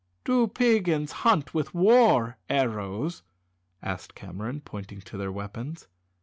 [0.25, 3.21] "Do Peigans hunt with war arrows?"
[3.83, 5.87] asked Cameron, pointing to their weapons.